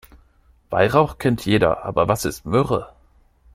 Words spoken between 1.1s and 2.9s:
kennt jeder, aber was ist Myrrhe?